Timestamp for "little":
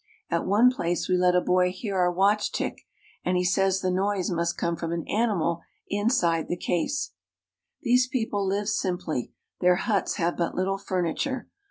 10.55-10.79